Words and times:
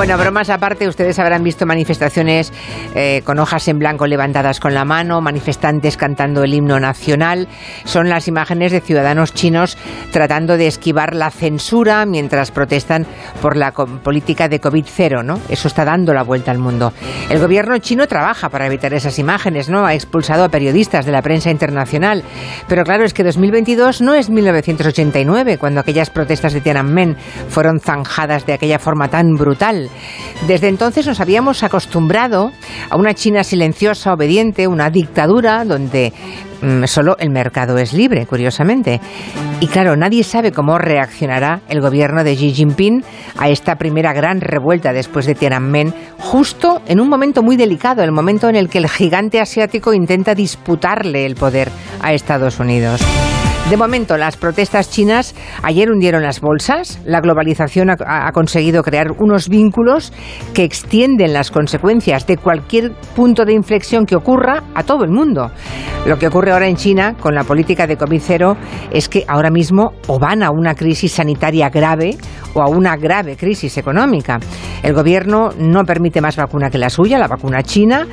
Bueno, 0.00 0.16
bromas 0.16 0.48
aparte, 0.48 0.88
ustedes 0.88 1.18
habrán 1.18 1.44
visto 1.44 1.66
manifestaciones 1.66 2.54
eh, 2.94 3.20
con 3.22 3.38
hojas 3.38 3.68
en 3.68 3.78
blanco 3.78 4.06
levantadas 4.06 4.58
con 4.58 4.72
la 4.72 4.86
mano, 4.86 5.20
manifestantes 5.20 5.98
cantando 5.98 6.42
el 6.42 6.54
himno 6.54 6.80
nacional. 6.80 7.48
Son 7.84 8.08
las 8.08 8.26
imágenes 8.26 8.72
de 8.72 8.80
ciudadanos 8.80 9.34
chinos 9.34 9.76
tratando 10.10 10.56
de 10.56 10.68
esquivar 10.68 11.14
la 11.14 11.30
censura 11.30 12.06
mientras 12.06 12.50
protestan 12.50 13.06
por 13.42 13.58
la 13.58 13.72
política 13.72 14.48
de 14.48 14.58
COVID-0, 14.58 15.22
¿no? 15.22 15.38
Eso 15.50 15.68
está 15.68 15.84
dando 15.84 16.14
la 16.14 16.22
vuelta 16.22 16.50
al 16.50 16.58
mundo. 16.58 16.94
El 17.28 17.38
gobierno 17.38 17.76
chino 17.76 18.06
trabaja 18.08 18.48
para 18.48 18.64
evitar 18.64 18.94
esas 18.94 19.18
imágenes, 19.18 19.68
¿no? 19.68 19.84
Ha 19.84 19.92
expulsado 19.92 20.44
a 20.44 20.48
periodistas 20.48 21.04
de 21.04 21.12
la 21.12 21.20
prensa 21.20 21.50
internacional. 21.50 22.24
Pero 22.68 22.84
claro, 22.84 23.04
es 23.04 23.12
que 23.12 23.22
2022 23.22 24.00
no 24.00 24.14
es 24.14 24.30
1989, 24.30 25.58
cuando 25.58 25.80
aquellas 25.80 26.08
protestas 26.08 26.54
de 26.54 26.62
Tiananmen 26.62 27.18
fueron 27.50 27.80
zanjadas 27.80 28.46
de 28.46 28.54
aquella 28.54 28.78
forma 28.78 29.08
tan 29.08 29.34
brutal. 29.34 29.89
Desde 30.46 30.68
entonces 30.68 31.06
nos 31.06 31.20
habíamos 31.20 31.62
acostumbrado 31.62 32.52
a 32.88 32.96
una 32.96 33.14
China 33.14 33.44
silenciosa, 33.44 34.12
obediente, 34.12 34.66
una 34.66 34.90
dictadura 34.90 35.64
donde 35.64 36.12
mm, 36.62 36.84
solo 36.84 37.16
el 37.18 37.30
mercado 37.30 37.76
es 37.78 37.92
libre, 37.92 38.26
curiosamente. 38.26 39.00
Y 39.60 39.66
claro, 39.66 39.96
nadie 39.96 40.24
sabe 40.24 40.52
cómo 40.52 40.78
reaccionará 40.78 41.60
el 41.68 41.80
gobierno 41.80 42.24
de 42.24 42.34
Xi 42.34 42.52
Jinping 42.52 43.04
a 43.36 43.50
esta 43.50 43.76
primera 43.76 44.12
gran 44.12 44.40
revuelta 44.40 44.92
después 44.92 45.26
de 45.26 45.34
Tiananmen, 45.34 45.94
justo 46.18 46.80
en 46.86 47.00
un 47.00 47.08
momento 47.08 47.42
muy 47.42 47.56
delicado, 47.56 48.02
el 48.02 48.12
momento 48.12 48.48
en 48.48 48.56
el 48.56 48.68
que 48.68 48.78
el 48.78 48.88
gigante 48.88 49.40
asiático 49.40 49.92
intenta 49.92 50.34
disputarle 50.34 51.26
el 51.26 51.34
poder 51.34 51.70
a 52.00 52.14
Estados 52.14 52.58
Unidos. 52.58 53.02
De 53.68 53.76
momento, 53.76 54.16
las 54.16 54.36
protestas 54.36 54.90
chinas 54.90 55.34
ayer 55.62 55.90
hundieron 55.90 56.24
las 56.24 56.40
bolsas. 56.40 56.98
La 57.04 57.20
globalización 57.20 57.90
ha, 57.90 58.32
conseguido 58.32 58.82
crear 58.82 59.12
unos 59.18 59.48
vínculos 59.48 60.12
que 60.54 60.64
extienden 60.64 61.32
las 61.32 61.52
consecuencias 61.52 62.26
de 62.26 62.36
cualquier 62.36 62.92
punto 63.14 63.44
de 63.44 63.52
inflexión 63.52 64.06
que 64.06 64.16
ocurra 64.16 64.64
a 64.74 64.82
todo 64.82 65.04
el 65.04 65.12
mundo. 65.12 65.52
Lo 66.04 66.18
que 66.18 66.26
ocurre 66.26 66.50
ahora 66.50 66.66
en 66.66 66.74
China 66.74 67.14
con 67.20 67.34
la 67.34 67.44
política 67.44 67.86
de 67.86 67.96
COVID-0 67.96 68.56
es 68.90 69.08
que 69.08 69.24
ahora 69.28 69.50
mismo 69.50 69.92
o 70.08 70.18
van 70.18 70.42
a 70.42 70.50
una 70.50 70.74
crisis 70.74 71.12
sanitaria 71.12 71.68
grave 71.68 72.16
o 72.54 72.62
a 72.62 72.68
una 72.68 72.96
grave 72.96 73.36
crisis 73.36 73.76
económica. 73.78 74.40
El 74.82 74.94
gobierno 74.94 75.50
no 75.58 75.84
permite 75.84 76.20
más 76.20 76.36
vacuna 76.36 76.70
que 76.70 76.78
la 76.78 76.90
suya, 76.90 77.18
la 77.18 77.28
vacuna 77.28 77.62
china. 77.62 78.06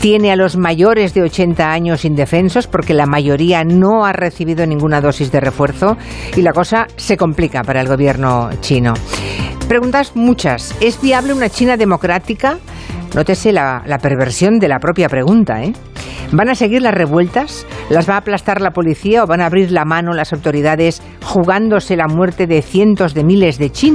Tiene 0.00 0.32
a 0.32 0.36
los 0.36 0.56
mayores 0.56 1.14
de 1.14 1.22
80 1.22 1.70
años 1.70 2.04
indefensos 2.04 2.66
porque 2.66 2.94
la 2.94 3.06
mayoría 3.06 3.64
no 3.64 4.04
ha 4.04 4.12
recibido 4.12 4.66
ninguna 4.66 5.00
dosis 5.00 5.32
de 5.32 5.40
refuerzo 5.40 5.96
y 6.36 6.42
la 6.42 6.52
cosa 6.52 6.86
se 6.96 7.16
complica 7.16 7.62
para 7.62 7.80
el 7.80 7.88
gobierno 7.88 8.50
chino. 8.60 8.94
Preguntas 9.68 10.16
muchas. 10.16 10.74
¿Es 10.80 11.00
viable 11.00 11.32
una 11.32 11.48
China 11.48 11.76
democrática? 11.76 12.58
Nótese 13.14 13.52
la, 13.52 13.82
la 13.86 13.98
perversión 13.98 14.58
de 14.58 14.68
la 14.68 14.78
propia 14.78 15.08
pregunta. 15.08 15.62
¿eh? 15.62 15.72
¿Van 16.32 16.48
a 16.48 16.54
seguir 16.54 16.82
las 16.82 16.94
revueltas? 16.94 17.66
¿Las 17.88 18.08
va 18.08 18.14
a 18.14 18.18
aplastar 18.18 18.60
la 18.60 18.70
policía 18.70 19.24
o 19.24 19.26
van 19.26 19.40
a 19.40 19.46
abrir 19.46 19.72
la 19.72 19.84
mano 19.84 20.12
las 20.12 20.32
autoridades 20.32 21.02
jugándose 21.24 21.96
la 21.96 22.06
muerte 22.06 22.46
de 22.46 22.62
cientos 22.62 23.14
de 23.14 23.24
miles 23.24 23.58
de 23.58 23.70
chinos? 23.70 23.88